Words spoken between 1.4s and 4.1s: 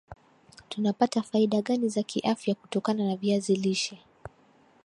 gani za kiafya kutokana na viazi lishe